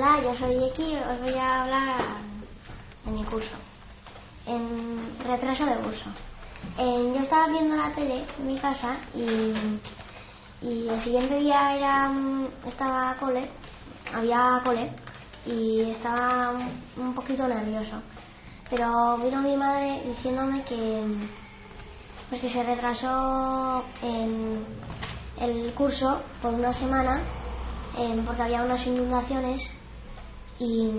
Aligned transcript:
Hola, 0.00 0.20
yo 0.22 0.32
soy 0.36 0.54
Iki 0.54 0.92
y 0.92 0.94
os 0.94 1.20
voy 1.20 1.34
a 1.34 1.62
hablar 1.62 1.96
de 3.04 3.10
mi 3.10 3.24
curso. 3.24 3.56
En 4.46 5.18
retraso 5.26 5.64
de 5.66 5.74
curso. 5.78 6.04
En- 6.78 7.14
yo 7.14 7.20
estaba 7.22 7.48
viendo 7.48 7.74
la 7.74 7.92
tele 7.92 8.24
en 8.38 8.46
mi 8.46 8.56
casa 8.60 8.94
y, 9.12 9.80
y 10.64 10.88
el 10.88 11.00
siguiente 11.00 11.40
día 11.40 11.74
era 11.76 12.12
estaba 12.64 13.16
cole, 13.18 13.50
había 14.14 14.60
cole 14.62 14.92
y 15.44 15.80
estaba 15.90 16.50
un- 16.50 16.80
un 17.04 17.14
poquito 17.16 17.48
nervioso. 17.48 18.00
Pero 18.70 19.16
vino 19.18 19.42
mi 19.42 19.56
madre 19.56 20.00
diciéndome 20.06 20.62
que, 20.62 21.02
pues 22.28 22.40
que 22.40 22.52
se 22.52 22.62
retrasó 22.62 23.82
en 24.02 24.64
el 25.40 25.74
curso 25.74 26.22
por 26.40 26.54
una 26.54 26.72
semana 26.72 27.20
eh, 27.98 28.22
porque 28.24 28.42
había 28.42 28.62
unas 28.62 28.86
inundaciones 28.86 29.60
y 30.58 30.90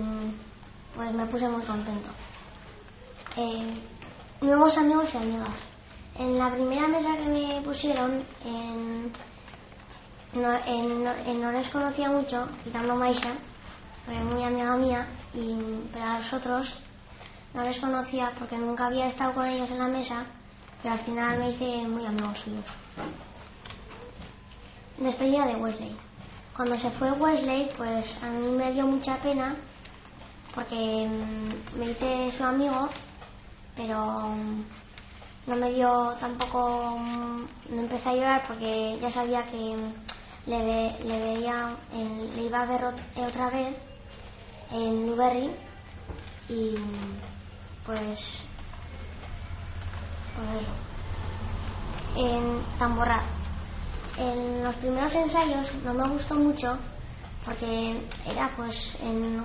pues 0.94 1.12
me 1.12 1.26
puse 1.26 1.48
muy 1.48 1.62
contento. 1.62 2.10
Eh, 3.36 3.74
nuevos 4.40 4.76
amigos 4.76 5.06
y 5.12 5.16
amigas. 5.16 5.54
En 6.18 6.38
la 6.38 6.50
primera 6.50 6.88
mesa 6.88 7.16
que 7.16 7.26
me 7.26 7.60
pusieron, 7.62 8.24
en, 8.44 9.12
en, 10.34 11.06
en 11.06 11.40
no 11.40 11.52
les 11.52 11.68
conocía 11.68 12.10
mucho, 12.10 12.48
quitando 12.64 12.96
Maisha, 12.96 13.34
porque 14.04 14.20
muy 14.20 14.42
amiga 14.42 14.76
mía, 14.76 15.06
y, 15.34 15.56
pero 15.92 16.04
a 16.04 16.18
los 16.18 16.32
otros 16.32 16.76
no 17.54 17.62
les 17.62 17.78
conocía 17.78 18.32
porque 18.38 18.56
nunca 18.56 18.86
había 18.86 19.08
estado 19.08 19.34
con 19.34 19.46
ellos 19.46 19.70
en 19.70 19.78
la 19.78 19.88
mesa, 19.88 20.26
pero 20.82 20.94
al 20.94 21.00
final 21.00 21.38
me 21.38 21.50
hice 21.50 21.88
muy 21.88 22.04
amigo 22.06 22.34
suyo. 22.34 22.62
Despedida 24.98 25.46
de 25.46 25.56
Wesley. 25.56 26.09
Cuando 26.60 26.76
se 26.76 26.90
fue 26.90 27.10
Wesley, 27.12 27.70
pues 27.78 28.22
a 28.22 28.26
mí 28.26 28.48
me 28.48 28.70
dio 28.72 28.86
mucha 28.86 29.16
pena 29.22 29.56
porque 30.54 31.08
mm, 31.08 31.78
me 31.78 31.86
hice 31.92 32.32
su 32.36 32.44
amigo, 32.44 32.86
pero 33.74 33.96
mm, 34.28 34.64
no 35.46 35.56
me 35.56 35.70
dio 35.72 36.10
tampoco. 36.20 36.98
mm, 36.98 37.44
No 37.70 37.80
empecé 37.80 38.10
a 38.10 38.14
llorar 38.14 38.44
porque 38.46 38.98
ya 39.00 39.10
sabía 39.10 39.42
que 39.46 39.74
le, 40.44 40.62
ve- 40.62 40.96
le 41.02 41.18
veía, 41.18 41.76
le 42.36 42.42
iba 42.42 42.60
a 42.60 42.66
ver 42.66 42.82
ot- 42.82 43.26
otra 43.26 43.48
vez 43.48 43.74
en 44.70 45.06
Newberry 45.06 45.50
y 46.50 46.74
pues. 47.86 48.18
En 52.16 52.60
Tamborrad. 52.78 53.39
En 54.20 54.62
los 54.62 54.76
primeros 54.76 55.14
ensayos 55.14 55.74
no 55.82 55.94
me 55.94 56.06
gustó 56.10 56.34
mucho 56.34 56.76
porque 57.42 58.06
era 58.26 58.50
pues 58.54 58.98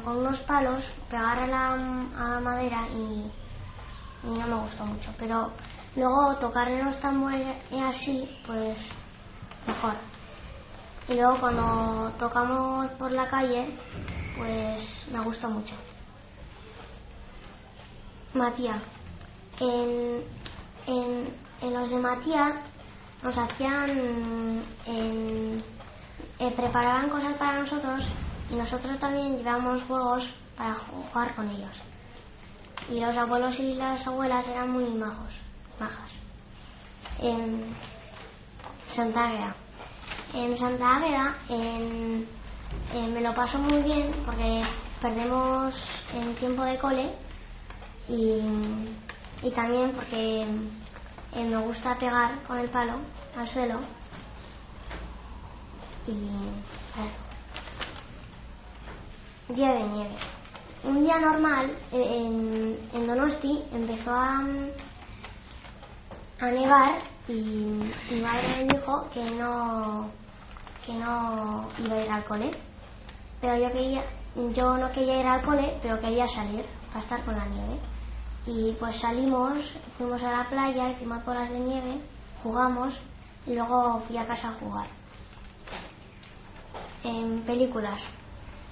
con 0.04 0.17
unos 0.17 0.40
palos 0.42 0.84
pegar 1.09 1.40
a 1.40 1.48
la, 1.48 1.73
a 1.73 2.30
la 2.32 2.40
madera 2.42 2.86
y, 2.90 3.32
no 4.28 4.48
me 4.48 4.56
gustó 4.56 4.86
mucho. 4.86 5.12
Pero 5.17 5.54
luego 5.95 6.36
tocar 6.42 6.67
en 6.67 6.84
los 6.84 7.00
tambores 7.00 7.55
así, 7.86 8.30
pues 8.45 8.77
mejor. 9.66 9.94
Y 11.08 11.14
luego 11.14 11.39
cuando 11.39 12.11
tocamos 12.20 12.88
por 12.99 13.11
la 13.11 13.30
calle, 13.30 13.80
pues 14.38 15.08
me 15.10 15.22
gustó 15.22 15.48
mucho. 15.49 15.76
Matías. 18.33 18.82
En, 19.58 20.22
en, 20.86 21.33
en 21.61 21.73
los 21.73 21.89
de 21.89 21.95
Matías 21.95 22.55
nos 23.25 23.37
hacían, 23.39 23.89
en- 24.86 25.63
eh, 26.39 26.52
preparaban 26.55 27.09
cosas 27.09 27.33
para 27.37 27.59
nosotros 27.59 28.03
y 28.52 28.55
nosotros 28.55 28.99
también 28.99 29.37
llevábamos 29.37 29.81
juegos 29.83 30.30
para 30.55 30.75
ju- 30.75 31.09
jugar 31.11 31.36
con 31.36 31.49
ellos. 31.49 31.81
Y 32.89 32.99
los 32.99 33.17
abuelos 33.17 33.59
y 33.59 33.73
las 33.73 34.05
abuelas 34.05 34.47
eran 34.47 34.69
muy 34.71 34.86
majos, 34.86 35.33
majas. 35.80 36.11
En 37.19 37.75
Santa 38.91 39.25
Águeda. 39.25 39.55
En 40.33 40.57
Santa 40.57 40.97
Águeda 40.97 41.36
en- 41.49 42.27
en- 42.93 43.13
me 43.13 43.21
lo 43.21 43.33
paso 43.33 43.57
muy 43.57 43.81
bien 43.81 44.13
porque 44.23 44.61
perdemos 45.02 45.73
el 46.13 46.36
tiempo 46.36 46.63
de 46.63 46.77
cole 46.77 47.09
y, 48.07 48.39
y 49.42 49.52
también 49.52 49.93
porque 49.93 50.45
eh, 51.36 51.44
me 51.44 51.58
gusta 51.58 51.98
pegar 51.98 52.42
con 52.44 52.58
el 52.58 52.70
palo 52.70 52.94
al 53.38 53.48
suelo. 53.50 53.80
Y 56.08 56.30
claro. 56.94 57.12
día 59.50 59.73
de 59.73 59.84
nieve. 59.84 60.16
Un 60.84 61.04
día 61.04 61.20
normal 61.20 61.72
eh, 61.92 62.26
en, 62.26 62.90
en 62.94 63.08
Donosti 63.08 63.64
empezó 63.73 64.12
a, 64.12 64.40
a 66.40 66.46
nevar 66.46 67.02
y 67.28 67.34
mi 68.12 68.22
madre 68.22 68.48
me 68.48 68.73
dijo 68.73 69.10
que 69.12 69.32
no 69.32 70.10
que 70.86 70.94
no 70.94 71.67
iba 71.80 71.96
a 71.96 72.02
ir 72.02 72.12
al 72.12 72.23
cole. 72.23 72.52
Pero 73.42 73.58
yo 73.58 73.72
quería 73.73 74.04
yo 74.54 74.78
no 74.78 74.92
quería 74.92 75.20
ir 75.20 75.28
al 75.28 75.42
cole 75.42 75.78
pero 75.82 76.00
quería 76.00 76.28
salir 76.28 76.66
para 76.90 77.00
estar 77.02 77.23
con 77.26 77.36
la 77.36 77.46
nieve 77.46 77.80
y 78.48 78.72
pues 78.80 79.00
salimos 79.00 79.58
fuimos 79.98 80.22
a 80.23 80.32
la 80.32 80.50
playa 80.50 80.92
hicimos 80.92 81.23
bolas 81.26 81.50
de 81.50 81.60
nieve 81.60 82.00
jugamos 82.44 82.94
y 83.48 83.54
luego 83.56 84.02
fui 84.08 84.17
a 84.17 84.26
casa 84.26 84.50
a 84.50 84.54
jugar. 84.54 84.88
En 87.04 87.42
películas. 87.44 88.02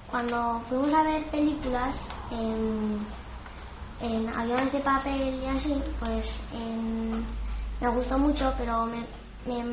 Cuando 0.09 0.61
fuimos 0.69 0.91
a 0.93 1.03
ver 1.03 1.23
películas 1.25 1.95
en, 2.31 3.05
en 4.01 4.35
aviones 4.35 4.71
de 4.73 4.79
papel 4.79 5.41
y 5.43 5.45
así 5.45 5.81
pues 5.99 6.25
en- 6.53 7.25
me 7.81 7.87
gustó 7.89 8.17
mucho 8.17 8.53
pero 8.57 8.85
me, 8.85 9.05
me, 9.45 9.63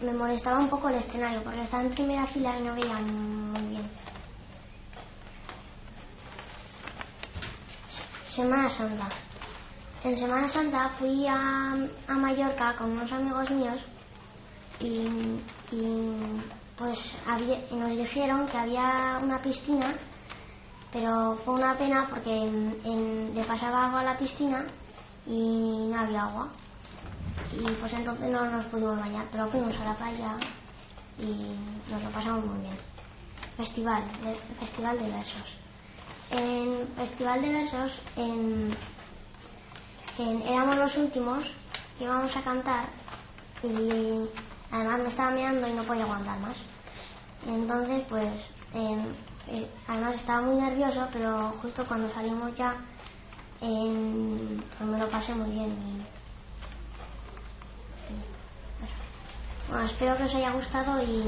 me 0.00 0.12
molestaba 0.12 0.58
un 0.58 0.68
poco 0.68 0.88
el 0.88 0.96
escenario 0.96 1.42
porque 1.42 1.62
estaba 1.62 1.82
en 1.82 1.94
primera 1.94 2.26
fila 2.28 2.58
y 2.58 2.62
no 2.62 2.74
veía 2.74 2.98
muy 2.98 3.62
bien. 3.68 3.90
Semana 8.28 8.68
Santa. 8.68 9.08
En 10.06 10.16
Semana 10.16 10.48
Santa 10.48 10.90
fui 11.00 11.26
a, 11.26 11.72
a 12.06 12.14
Mallorca 12.14 12.76
con 12.78 12.92
unos 12.92 13.10
amigos 13.10 13.50
míos 13.50 13.80
y, 14.78 15.04
pues 16.78 16.96
había- 17.26 17.58
y 17.72 17.74
nos 17.74 17.90
dijeron 17.90 18.46
que 18.46 18.56
había 18.56 19.18
una 19.20 19.42
piscina, 19.42 19.94
pero 20.92 21.36
fue 21.44 21.54
una 21.54 21.76
pena 21.76 22.06
porque 22.08 22.34
le 23.34 23.44
pasaba 23.44 23.86
algo 23.86 23.96
a 23.98 24.04
la 24.04 24.16
piscina 24.16 24.64
y 25.26 25.88
no 25.90 25.98
había 25.98 26.22
agua. 26.22 26.50
Y 27.52 27.68
pues 27.80 27.92
entonces 27.92 28.30
no 28.30 28.48
nos 28.48 28.64
pudimos 28.66 28.96
bañar, 29.00 29.26
pero 29.32 29.48
fuimos 29.48 29.76
a 29.80 29.84
la 29.86 29.94
playa 29.96 30.36
y 31.18 31.90
nos 31.90 32.00
lo 32.00 32.10
pasamos 32.10 32.44
muy 32.44 32.60
bien. 32.60 32.76
Festival, 33.56 34.04
de- 34.22 34.38
festival 34.60 34.98
de 35.00 35.10
versos. 35.10 35.48
En 36.30 36.88
Festival 36.94 37.42
de 37.42 37.48
Versos 37.52 37.92
en, 38.16 38.76
en- 40.18 40.42
éramos 40.42 40.76
los 40.76 40.96
últimos 40.96 41.44
que 41.98 42.04
íbamos 42.04 42.34
a 42.36 42.42
cantar 42.42 42.86
y 43.62 44.28
además 44.70 45.00
me 45.00 45.08
estaba 45.08 45.30
meando 45.30 45.66
y 45.68 45.72
no 45.72 45.82
podía 45.84 46.04
aguantar 46.04 46.38
más. 46.40 46.56
Entonces, 47.46 48.04
pues, 48.08 48.32
en- 48.74 49.14
eh, 49.48 49.70
además 49.86 50.16
estaba 50.16 50.42
muy 50.42 50.60
nervioso, 50.60 51.06
pero 51.12 51.50
justo 51.62 51.86
cuando 51.86 52.10
salimos 52.12 52.54
ya, 52.56 52.76
en- 53.60 54.62
pues 54.76 54.90
me 54.90 54.98
lo 54.98 55.08
pasé 55.10 55.34
muy 55.34 55.50
bien. 55.50 55.70
y-. 55.72 56.06
Bueno, 59.70 59.84
espero 59.86 60.16
que 60.16 60.24
os 60.24 60.34
haya 60.34 60.52
gustado 60.52 61.02
y... 61.02 61.24